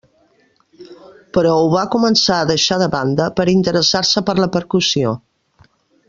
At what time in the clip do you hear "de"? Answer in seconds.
2.85-2.89